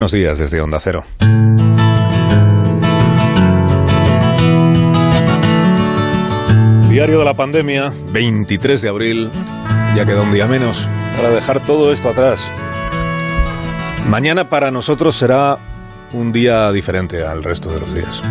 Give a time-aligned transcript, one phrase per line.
[0.00, 1.04] Buenos días desde Onda Cero.
[6.88, 9.30] Diario de la pandemia, 23 de abril.
[9.94, 12.40] Ya queda un día menos para dejar todo esto atrás.
[14.06, 15.58] Mañana para nosotros será
[16.14, 18.22] un día diferente al resto de los días.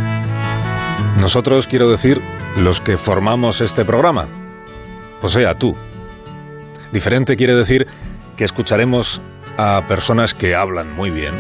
[1.20, 2.20] Nosotros, quiero decir,
[2.58, 4.28] los que formamos este programa.
[5.22, 5.76] O sea, tú.
[6.92, 7.86] Diferente quiere decir
[8.38, 9.22] que escucharemos
[9.62, 11.34] a personas que hablan muy bien,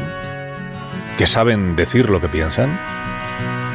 [1.17, 2.77] que saben decir lo que piensan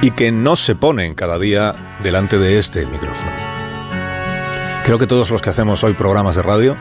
[0.02, 3.32] y que no se ponen cada día delante de este micrófono.
[4.84, 6.76] Creo que todos los que hacemos hoy programas de radio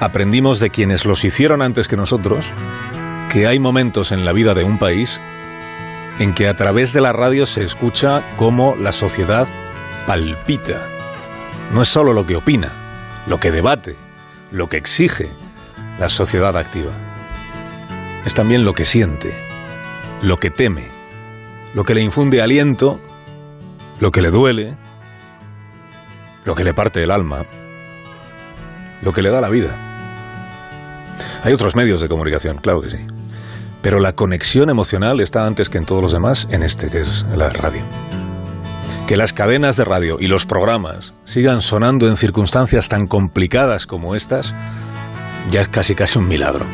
[0.00, 2.46] aprendimos de quienes los hicieron antes que nosotros
[3.28, 5.20] que hay momentos en la vida de un país
[6.18, 9.46] en que a través de la radio se escucha cómo la sociedad
[10.06, 10.80] palpita.
[11.70, 13.94] No es solo lo que opina, lo que debate,
[14.50, 15.28] lo que exige
[15.98, 16.92] la sociedad activa.
[18.24, 19.34] Es también lo que siente,
[20.22, 20.88] lo que teme,
[21.74, 23.00] lo que le infunde aliento,
[24.00, 24.76] lo que le duele,
[26.44, 27.44] lo que le parte el alma,
[29.02, 29.76] lo que le da la vida.
[31.42, 33.06] Hay otros medios de comunicación, claro que sí.
[33.82, 37.24] Pero la conexión emocional está antes que en todos los demás en este que es
[37.36, 37.82] la radio.
[39.06, 44.14] Que las cadenas de radio y los programas sigan sonando en circunstancias tan complicadas como
[44.14, 44.54] estas
[45.50, 46.66] ya es casi casi un milagro.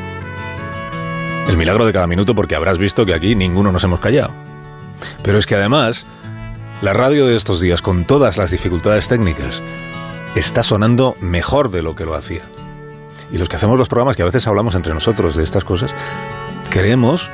[1.49, 4.33] El milagro de cada minuto porque habrás visto que aquí ninguno nos hemos callado.
[5.23, 6.07] Pero es que además,
[6.83, 9.61] la radio de estos días, con todas las dificultades técnicas,
[10.35, 12.43] está sonando mejor de lo que lo hacía.
[13.33, 15.95] Y los que hacemos los programas, que a veces hablamos entre nosotros de estas cosas,
[16.71, 17.31] creemos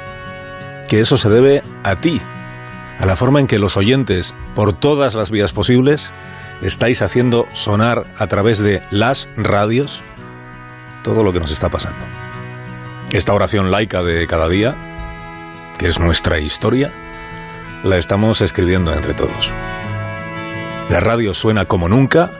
[0.89, 2.21] que eso se debe a ti,
[2.99, 6.11] a la forma en que los oyentes, por todas las vías posibles,
[6.63, 10.03] estáis haciendo sonar a través de las radios
[11.07, 12.05] todo lo que nos está pasando.
[13.13, 14.75] Esta oración laica de cada día,
[15.79, 16.91] que es nuestra historia,
[17.85, 19.53] la estamos escribiendo entre todos.
[20.91, 22.33] La radio suena como nunca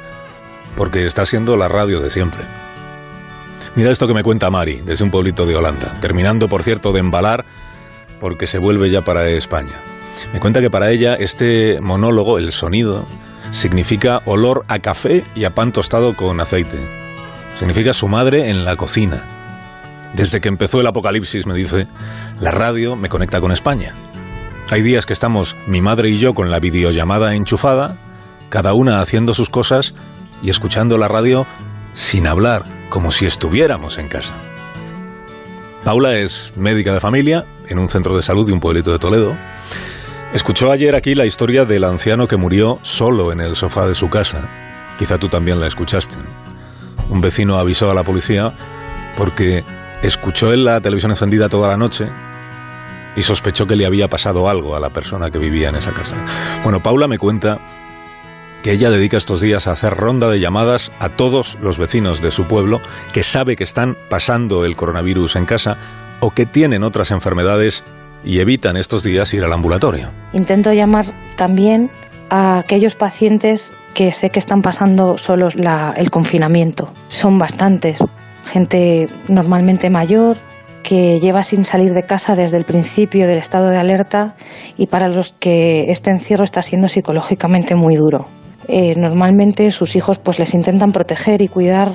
[0.75, 2.43] porque está siendo la radio de siempre.
[3.77, 6.99] Mira esto que me cuenta Mari, desde un pueblito de Holanda, terminando, por cierto, de
[6.99, 7.45] embalar
[8.19, 9.75] porque se vuelve ya para España.
[10.33, 13.07] Me cuenta que para ella este monólogo, el sonido,
[13.53, 17.06] significa olor a café y a pan tostado con aceite.
[17.59, 19.25] Significa su madre en la cocina.
[20.13, 21.87] Desde que empezó el apocalipsis, me dice,
[22.41, 23.95] la radio me conecta con España.
[24.69, 27.97] Hay días que estamos mi madre y yo con la videollamada enchufada,
[28.51, 29.95] cada una haciendo sus cosas
[30.43, 31.47] y escuchando la radio
[31.93, 34.35] sin hablar, como si estuviéramos en casa.
[35.85, 39.37] Paula es médica de familia en un centro de salud de un pueblito de Toledo.
[40.35, 44.11] Escuchó ayer aquí la historia del anciano que murió solo en el sofá de su
[44.11, 44.51] casa.
[44.99, 46.17] Quizá tú también la escuchaste.
[47.09, 48.53] Un vecino avisó a la policía
[49.17, 49.65] porque
[50.03, 52.09] escuchó en la televisión encendida toda la noche
[53.17, 56.17] y sospechó que le había pasado algo a la persona que vivía en esa casa.
[56.63, 57.59] Bueno, Paula me cuenta
[58.63, 62.31] que ella dedica estos días a hacer ronda de llamadas a todos los vecinos de
[62.31, 62.81] su pueblo
[63.13, 65.79] que sabe que están pasando el coronavirus en casa
[66.21, 67.85] o que tienen otras enfermedades
[68.25, 70.11] y evitan estos días ir al ambulatorio.
[70.33, 71.07] Intento llamar
[71.37, 71.91] también
[72.31, 75.55] a aquellos pacientes que sé que están pasando solos
[75.97, 76.87] el confinamiento.
[77.09, 78.03] Son bastantes,
[78.45, 80.37] gente normalmente mayor,
[80.83, 84.37] que lleva sin salir de casa desde el principio del estado de alerta
[84.77, 88.27] y para los que este encierro está siendo psicológicamente muy duro.
[88.69, 91.93] Eh, normalmente sus hijos pues les intentan proteger y cuidar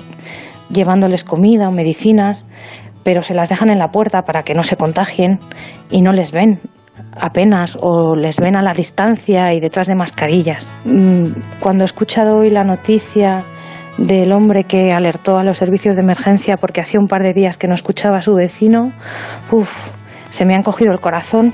[0.70, 2.46] llevándoles comida o medicinas,
[3.04, 5.40] pero se las dejan en la puerta para que no se contagien
[5.90, 6.60] y no les ven
[7.20, 10.72] apenas o les ven a la distancia y detrás de mascarillas.
[10.86, 13.44] Mm, cuando he escuchado hoy la noticia
[13.98, 17.58] del hombre que alertó a los servicios de emergencia porque hacía un par de días
[17.58, 18.94] que no escuchaba a su vecino,
[19.52, 19.72] uf,
[20.30, 21.54] se me han cogido el corazón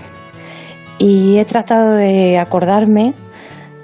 [0.99, 3.13] y he tratado de acordarme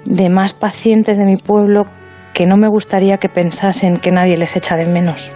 [0.04, 1.84] de más pacientes de mi pueblo
[2.32, 5.32] que no me gustaría que pensasen que nadie les echa de menos.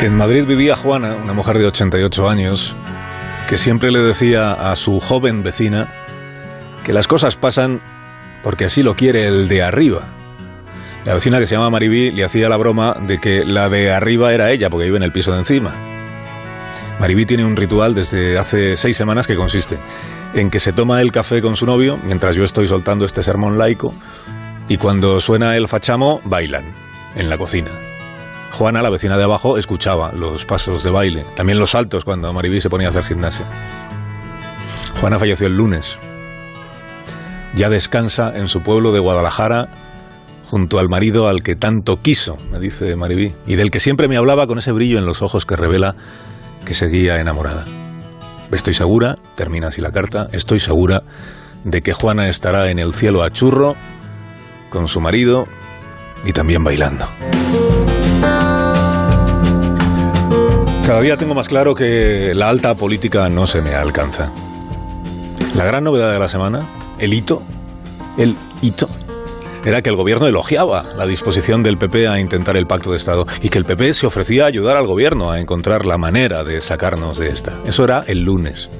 [0.00, 2.74] En Madrid vivía Juana, una mujer de 88 años,
[3.48, 5.88] que siempre le decía a su joven vecina
[6.84, 7.80] que las cosas pasan
[8.42, 10.14] porque así lo quiere el de arriba
[11.08, 14.34] la vecina que se llama Maribí le hacía la broma de que la de arriba
[14.34, 15.74] era ella, porque vive en el piso de encima.
[17.00, 19.78] Maribí tiene un ritual desde hace seis semanas que consiste
[20.34, 23.56] en que se toma el café con su novio mientras yo estoy soltando este sermón
[23.56, 23.94] laico
[24.68, 26.74] y cuando suena el fachamo bailan
[27.14, 27.87] en la cocina.
[28.52, 32.60] Juana, la vecina de abajo, escuchaba los pasos de baile, también los saltos cuando Maribí
[32.60, 33.46] se ponía a hacer gimnasia.
[35.00, 35.98] Juana falleció el lunes.
[37.54, 39.68] Ya descansa en su pueblo de Guadalajara
[40.44, 44.16] junto al marido al que tanto quiso, me dice Maribí, y del que siempre me
[44.16, 45.94] hablaba con ese brillo en los ojos que revela
[46.64, 47.64] que seguía enamorada.
[48.50, 51.02] Estoy segura, termina así la carta, estoy segura
[51.64, 53.76] de que Juana estará en el cielo a churro
[54.70, 55.46] con su marido
[56.24, 57.06] y también bailando.
[60.88, 64.32] Cada día tengo más claro que la alta política no se me alcanza.
[65.54, 66.66] La gran novedad de la semana,
[66.98, 67.42] el hito,
[68.16, 68.88] el hito,
[69.66, 73.26] era que el gobierno elogiaba la disposición del PP a intentar el pacto de Estado
[73.42, 76.62] y que el PP se ofrecía a ayudar al gobierno a encontrar la manera de
[76.62, 77.60] sacarnos de esta.
[77.66, 78.70] Eso era el lunes.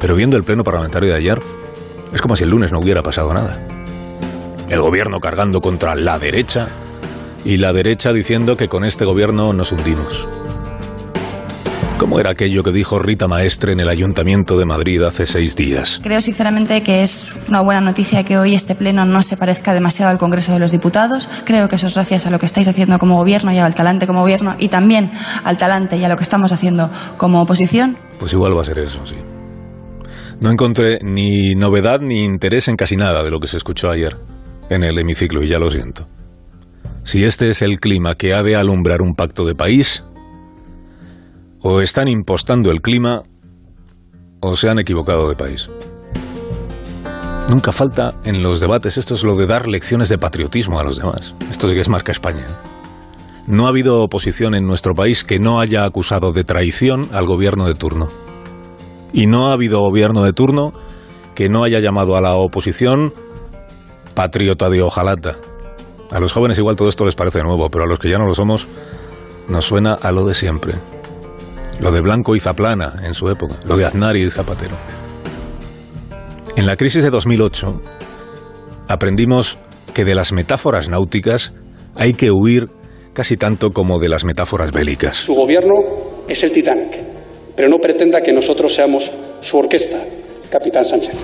[0.00, 1.38] Pero viendo el pleno parlamentario de ayer,
[2.12, 3.58] es como si el lunes no hubiera pasado nada.
[4.68, 6.68] El gobierno cargando contra la derecha
[7.42, 10.28] y la derecha diciendo que con este gobierno nos hundimos.
[11.98, 15.98] ¿Cómo era aquello que dijo Rita Maestre en el Ayuntamiento de Madrid hace seis días?
[16.00, 20.12] Creo sinceramente que es una buena noticia que hoy este pleno no se parezca demasiado
[20.12, 21.28] al Congreso de los Diputados.
[21.44, 24.06] Creo que eso es gracias a lo que estáis haciendo como gobierno y al talante
[24.06, 25.10] como gobierno y también
[25.42, 27.96] al talante y a lo que estamos haciendo como oposición.
[28.20, 29.16] Pues igual va a ser eso, sí.
[30.40, 34.16] No encontré ni novedad ni interés en casi nada de lo que se escuchó ayer
[34.70, 36.06] en el hemiciclo y ya lo siento.
[37.08, 40.04] Si este es el clima que ha de alumbrar un pacto de país,
[41.60, 43.24] o están impostando el clima
[44.40, 45.68] o se han equivocado de país.
[47.50, 50.98] Nunca falta en los debates, esto es lo de dar lecciones de patriotismo a los
[50.98, 51.34] demás.
[51.50, 52.46] Esto sí que es marca España.
[53.46, 57.66] No ha habido oposición en nuestro país que no haya acusado de traición al gobierno
[57.66, 58.08] de turno.
[59.14, 60.74] Y no ha habido gobierno de turno
[61.34, 63.14] que no haya llamado a la oposición
[64.14, 65.36] patriota de hojalata.
[66.10, 68.26] A los jóvenes igual todo esto les parece nuevo, pero a los que ya no
[68.26, 68.68] lo somos
[69.48, 70.74] nos suena a lo de siempre.
[71.80, 74.76] Lo de Blanco y Zaplana en su época, lo de Aznar y Zapatero.
[76.56, 77.80] En la crisis de 2008
[78.88, 79.58] aprendimos
[79.94, 81.52] que de las metáforas náuticas
[81.94, 82.68] hay que huir
[83.12, 85.16] casi tanto como de las metáforas bélicas.
[85.16, 85.74] Su gobierno
[86.28, 86.96] es el Titanic,
[87.56, 89.10] pero no pretenda que nosotros seamos
[89.40, 89.98] su orquesta,
[90.50, 91.16] capitán Sánchez.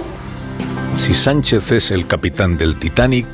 [0.97, 3.27] Si Sánchez es el capitán del Titanic,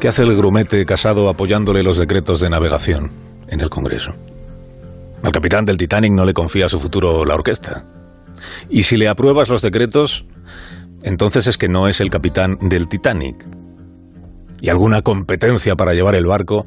[0.00, 3.10] ¿qué hace el grumete casado apoyándole los decretos de navegación
[3.48, 4.12] en el Congreso?
[5.22, 7.84] Al capitán del Titanic no le confía su futuro la orquesta.
[8.70, 10.24] Y si le apruebas los decretos,
[11.02, 13.46] entonces es que no es el capitán del Titanic.
[14.62, 16.66] Y alguna competencia para llevar el barco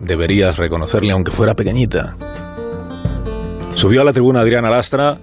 [0.00, 2.16] deberías reconocerle aunque fuera pequeñita.
[3.74, 5.18] Subió a la tribuna Adriana Lastra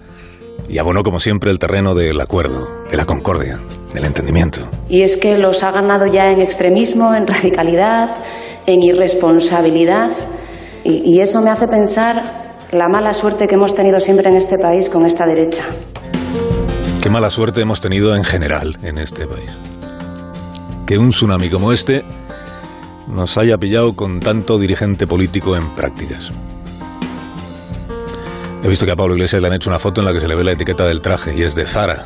[0.67, 3.59] y abonó como siempre el terreno del acuerdo, de la concordia,
[3.93, 4.69] del entendimiento.
[4.89, 8.09] Y es que los ha ganado ya en extremismo, en radicalidad,
[8.67, 10.11] en irresponsabilidad.
[10.83, 12.38] Y, y eso me hace pensar
[12.71, 15.63] la mala suerte que hemos tenido siempre en este país con esta derecha.
[17.01, 19.57] Qué mala suerte hemos tenido en general en este país.
[20.85, 22.03] Que un tsunami como este
[23.07, 26.31] nos haya pillado con tanto dirigente político en prácticas.
[28.61, 30.27] He visto que a Pablo Iglesias le han hecho una foto en la que se
[30.27, 32.05] le ve la etiqueta del traje y es de Zara,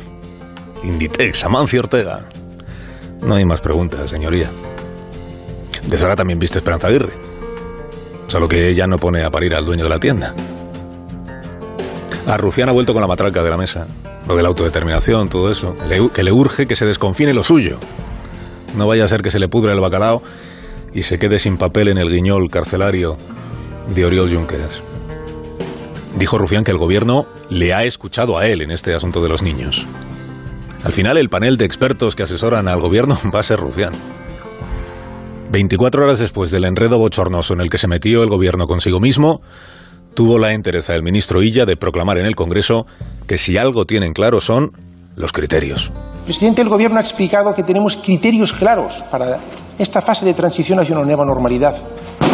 [0.82, 2.26] Inditex, Amancio Ortega.
[3.20, 4.50] No hay más preguntas, señoría.
[5.86, 7.12] De Zara también viste Esperanza Aguirre.
[8.28, 10.34] Solo que ella no pone a parir al dueño de la tienda.
[12.26, 13.86] A Rufián ha vuelto con la matraca de la mesa.
[14.26, 15.76] Lo de la autodeterminación, todo eso.
[16.14, 17.78] que le urge que se desconfine lo suyo.
[18.74, 20.22] No vaya a ser que se le pudre el bacalao
[20.94, 23.18] y se quede sin papel en el guiñol carcelario
[23.94, 24.80] de Oriol Junqueras.
[26.16, 29.42] Dijo Rufián que el gobierno le ha escuchado a él en este asunto de los
[29.42, 29.84] niños.
[30.84, 33.92] Al final, el panel de expertos que asesoran al gobierno va a ser Rufián.
[35.50, 39.40] 24 horas después del enredo bochornoso en el que se metió el gobierno consigo mismo,
[40.14, 42.86] tuvo la entereza del ministro Illa de proclamar en el Congreso
[43.26, 44.72] que si algo tienen claro son
[45.16, 45.92] los criterios.
[46.18, 49.38] El presidente del Gobierno ha explicado que tenemos criterios claros para
[49.78, 51.76] esta fase de transición hacia una nueva normalidad.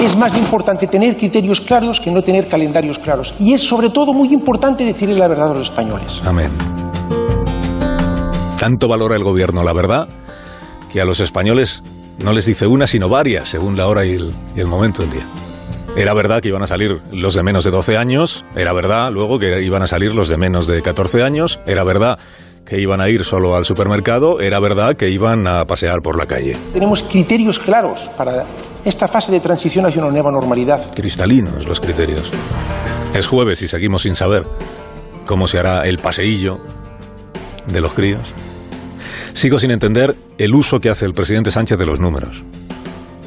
[0.02, 3.34] Es más importante tener criterios claros que no tener calendarios claros.
[3.38, 6.20] Y es sobre todo muy importante decirle la verdad a los españoles.
[6.24, 6.50] Amén.
[8.58, 10.08] Tanto valora el Gobierno la verdad
[10.92, 11.82] que a los españoles
[12.22, 15.12] no les dice una, sino varias, según la hora y el, y el momento del
[15.12, 15.26] día.
[15.96, 19.38] Era verdad que iban a salir los de menos de 12 años, era verdad luego
[19.38, 22.18] que iban a salir los de menos de 14 años, era verdad
[22.64, 26.26] que iban a ir solo al supermercado, era verdad que iban a pasear por la
[26.26, 26.56] calle.
[26.72, 28.46] Tenemos criterios claros para
[28.84, 30.80] esta fase de transición hacia una nueva normalidad.
[30.94, 32.30] Cristalinos los criterios.
[33.12, 34.44] Es jueves y seguimos sin saber
[35.26, 36.60] cómo se hará el paseillo
[37.66, 38.22] de los críos.
[39.32, 42.44] Sigo sin entender el uso que hace el presidente Sánchez de los números.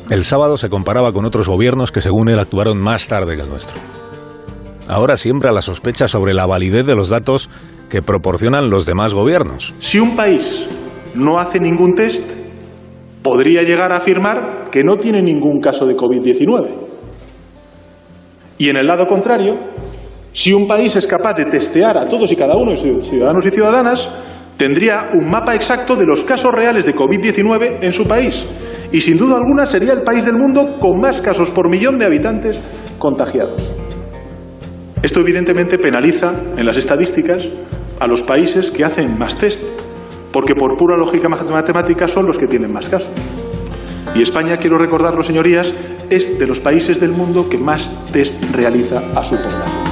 [0.10, 3.50] El sábado se comparaba con otros gobiernos que según él actuaron más tarde que el
[3.50, 3.82] nuestro.
[4.88, 7.50] Ahora siembra la sospecha sobre la validez de los datos
[7.90, 9.74] que proporcionan los demás gobiernos.
[9.80, 10.68] Si un país
[11.16, 12.30] no hace ningún test,
[13.22, 16.70] podría llegar a afirmar que no tiene ningún caso de COVID-19.
[18.58, 19.58] Y en el lado contrario,
[20.36, 23.46] Si un país es capaz de testear a todos y cada uno de sus ciudadanos
[23.46, 24.10] y ciudadanas,
[24.58, 28.44] tendría un mapa exacto de los casos reales de COVID-19 en su país.
[28.92, 32.06] Y sin duda alguna sería el país del mundo con más casos por millón de
[32.06, 32.62] habitantes
[33.00, 33.76] contagiados.
[35.02, 37.48] Esto evidentemente penaliza en las estadísticas
[38.00, 39.64] a los países que hacen más test,
[40.32, 43.14] porque por pura lógica matemática son los que tienen más casos.
[44.16, 45.74] Y España, quiero recordarlo, señorías,
[46.10, 49.84] es de los países del mundo que más test realiza a su población.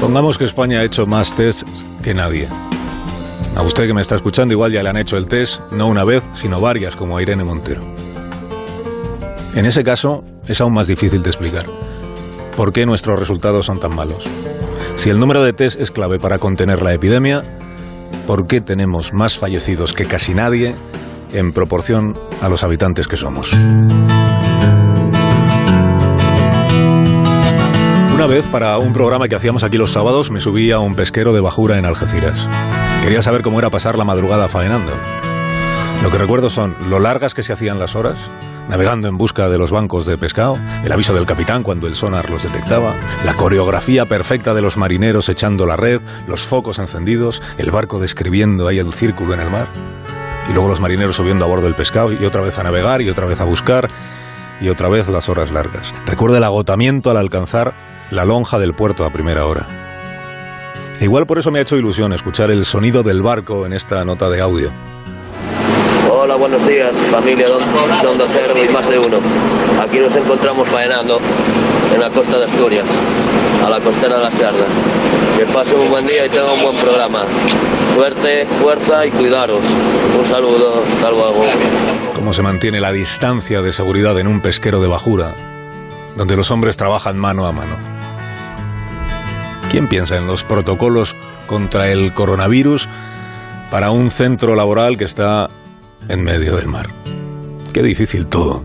[0.00, 2.48] Pongamos que España ha hecho más tests que nadie.
[3.56, 6.04] A usted que me está escuchando igual ya le han hecho el test, no una
[6.04, 7.82] vez, sino varias, como a Irene Montero.
[9.54, 11.66] En ese caso, es aún más difícil de explicar.
[12.56, 14.24] ¿Por qué nuestros resultados son tan malos?
[14.96, 17.42] Si el número de test es clave para contener la epidemia,
[18.26, 20.74] ¿por qué tenemos más fallecidos que casi nadie
[21.32, 23.52] en proporción a los habitantes que somos?
[28.14, 31.32] Una vez, para un programa que hacíamos aquí los sábados, me subí a un pesquero
[31.32, 32.46] de bajura en Algeciras.
[33.02, 34.92] Quería saber cómo era pasar la madrugada faenando.
[36.02, 38.18] Lo que recuerdo son lo largas que se hacían las horas,
[38.68, 42.30] navegando en busca de los bancos de pescado, el aviso del capitán cuando el sonar
[42.30, 47.70] los detectaba, la coreografía perfecta de los marineros echando la red, los focos encendidos, el
[47.70, 49.66] barco describiendo ahí el círculo en el mar,
[50.48, 53.10] y luego los marineros subiendo a bordo del pescado y otra vez a navegar y
[53.10, 53.88] otra vez a buscar
[54.60, 55.92] y otra vez las horas largas.
[56.06, 57.74] Recuerdo el agotamiento al alcanzar
[58.10, 59.79] la lonja del puerto a primera hora.
[61.00, 64.28] Igual por eso me ha hecho ilusión escuchar el sonido del barco en esta nota
[64.28, 64.70] de audio.
[66.12, 67.62] Hola, buenos días, familia Don,
[68.18, 69.16] Don Cero y más de uno.
[69.82, 71.18] Aquí nos encontramos faenando
[71.94, 72.84] en la costa de Asturias,
[73.64, 74.66] a la costera de la Sierra.
[75.38, 77.20] Que pasen un buen día y tengan un buen programa.
[77.94, 79.64] Suerte, fuerza y cuidaros.
[80.18, 81.44] Un saludo, hasta luego.
[82.14, 85.34] Cómo se mantiene la distancia de seguridad en un pesquero de bajura,
[86.16, 87.99] donde los hombres trabajan mano a mano.
[89.70, 91.14] ¿Quién piensa en los protocolos
[91.46, 92.88] contra el coronavirus
[93.70, 95.48] para un centro laboral que está
[96.08, 96.88] en medio del mar?
[97.72, 98.64] Qué difícil todo.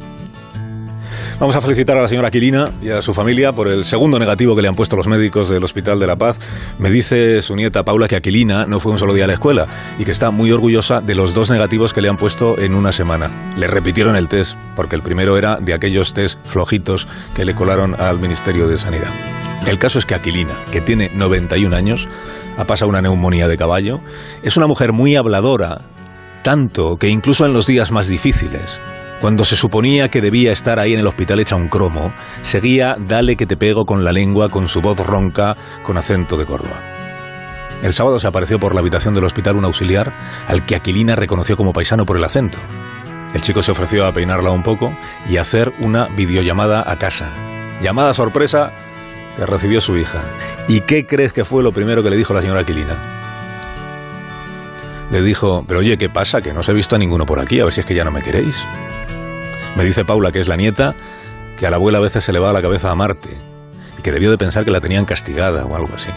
[1.38, 4.56] Vamos a felicitar a la señora Aquilina y a su familia por el segundo negativo
[4.56, 6.40] que le han puesto los médicos del Hospital de la Paz.
[6.80, 9.68] Me dice su nieta Paula que Aquilina no fue un solo día a la escuela
[10.00, 12.94] y que está muy orgullosa de los dos negativos que le han puesto en una
[12.94, 13.54] semana.
[13.58, 18.00] Le repitieron el test, porque el primero era de aquellos test flojitos que le colaron
[18.00, 19.12] al Ministerio de Sanidad.
[19.68, 22.08] El caso es que Aquilina, que tiene 91 años,
[22.58, 24.00] ha pasado una neumonía de caballo,
[24.42, 25.82] es una mujer muy habladora,
[26.44, 28.80] tanto que incluso en los días más difíciles,
[29.22, 33.36] cuando se suponía que debía estar ahí en el hospital hecha un cromo, seguía dale
[33.38, 36.82] que te pego con la lengua, con su voz ronca, con acento de Córdoba.
[37.82, 40.14] El sábado se apareció por la habitación del hospital un auxiliar
[40.48, 42.58] al que Aquilina reconoció como paisano por el acento.
[43.34, 44.98] El chico se ofreció a peinarla un poco
[45.30, 47.30] y a hacer una videollamada a casa.
[47.82, 48.74] Llamada sorpresa
[49.36, 50.22] que recibió su hija.
[50.68, 53.16] ¿Y qué crees que fue lo primero que le dijo la señora Aquilina?
[55.12, 56.42] Le dijo, pero oye, ¿qué pasa?
[56.42, 58.04] Que no os he visto a ninguno por aquí, a ver si es que ya
[58.04, 58.56] no me queréis.
[59.76, 60.96] Me dice Paula, que es la nieta,
[61.58, 63.30] que a la abuela a veces se le va la cabeza a Marte
[63.98, 66.10] y que debió de pensar que la tenían castigada o algo así.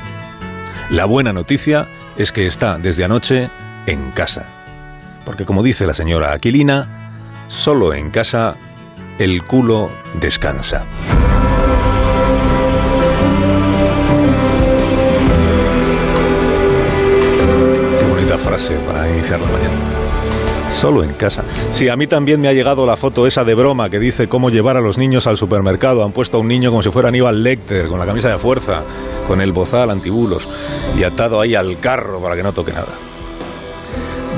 [0.90, 3.50] La buena noticia es que está desde anoche
[3.86, 4.46] en casa.
[5.24, 7.10] Porque como dice la señora Aquilina,
[7.48, 8.56] solo en casa
[9.18, 10.86] el culo descansa.
[17.98, 19.97] Qué bonita frase para iniciar la mañana.
[20.78, 21.42] Solo en casa.
[21.72, 24.48] Sí, a mí también me ha llegado la foto esa de broma que dice cómo
[24.48, 26.04] llevar a los niños al supermercado.
[26.04, 28.84] Han puesto a un niño como si fuera Aníbal Lecter, con la camisa de fuerza,
[29.26, 30.48] con el bozal antibulos
[30.96, 32.94] y atado ahí al carro para que no toque nada.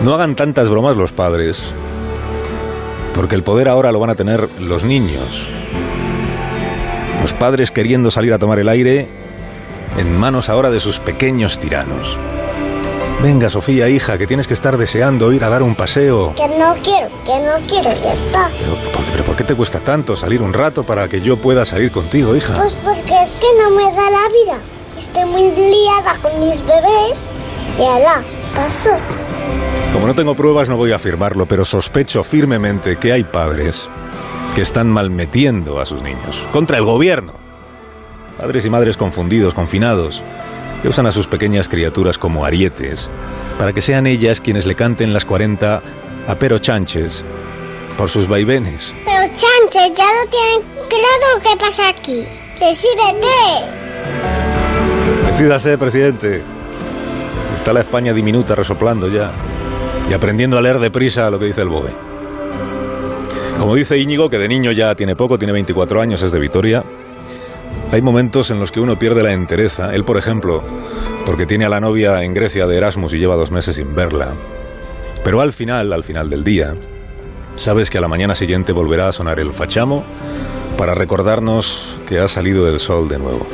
[0.02, 1.62] No hagan tantas bromas los padres,
[3.14, 5.47] porque el poder ahora lo van a tener los niños.
[7.20, 9.09] Los padres queriendo salir a tomar el aire
[9.99, 12.16] en manos ahora de sus pequeños tiranos.
[13.23, 16.35] Venga, Sofía, hija, que tienes que estar deseando ir a dar un paseo.
[16.35, 18.50] Que no quiero, que no quiero, ya está.
[18.59, 21.67] Pero, ¿por, pero ¿por qué te cuesta tanto salir un rato para que yo pueda
[21.67, 22.55] salir contigo, hija?
[22.57, 24.59] Pues porque es que no me da la vida.
[24.99, 27.29] Estoy muy liada con mis bebés.
[27.79, 28.23] Y ala,
[28.55, 28.91] paso.
[29.93, 33.87] Como no tengo pruebas no voy a afirmarlo, pero sospecho firmemente que hay padres
[34.55, 36.43] que están malmetiendo a sus niños.
[36.53, 37.35] Contra el gobierno.
[38.39, 40.23] Padres y madres confundidos, confinados
[40.82, 43.08] que usan a sus pequeñas criaturas como arietes,
[43.58, 45.82] para que sean ellas quienes le canten las 40
[46.26, 47.22] a Pero Chánchez
[47.96, 48.94] por sus vaivenes.
[49.04, 52.25] Pero Chánchez, ya lo tienen claro qué pasa aquí.
[52.58, 53.26] ¡Decídete!
[55.26, 56.42] Decídase, presidente.
[57.56, 59.32] Está la España diminuta resoplando ya
[60.08, 61.90] y aprendiendo a leer deprisa lo que dice el BOE.
[63.58, 66.82] Como dice Íñigo, que de niño ya tiene poco, tiene 24 años, es de Vitoria,
[67.92, 69.92] Hay momentos en los que uno pierde la entereza.
[69.92, 70.62] Él, por ejemplo,
[71.26, 74.28] porque tiene a la novia en Grecia de Erasmus y lleva dos meses sin verla.
[75.25, 76.75] Pero al final, al final del día,
[77.56, 80.04] sabes que a la mañana siguiente volverá a sonar el fachamo
[80.78, 83.44] para recordarnos que ha salido el sol de nuevo.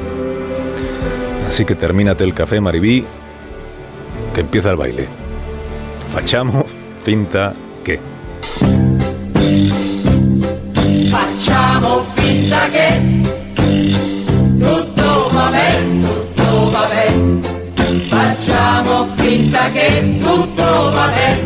[1.49, 3.05] Así que termínate el café, Maribí,
[4.35, 5.09] que empieza el baile.
[6.13, 6.67] Fachamo,
[7.03, 7.55] finta,
[19.27, 21.46] Facciamo finta che tutto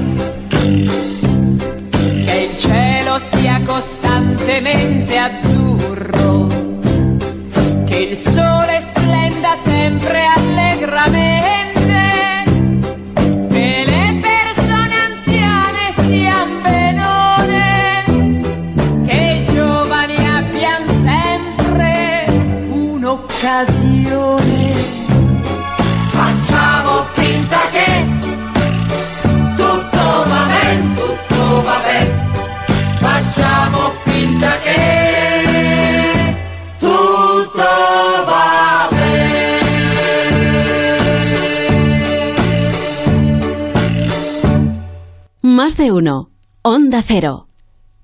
[46.90, 47.46] Onda Cero.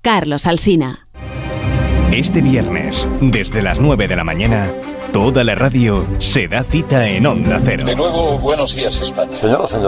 [0.01, 1.09] Carlos Alsina.
[2.09, 4.71] Este viernes, desde las 9 de la mañana,
[5.11, 7.83] toda la radio se da cita en Onda Cero.
[7.85, 9.35] De nuevo, buenos días, España.
[9.35, 9.85] Señoras, señores.